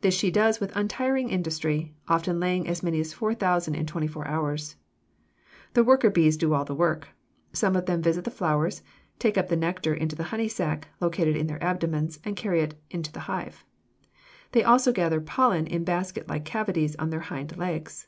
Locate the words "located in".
11.00-11.48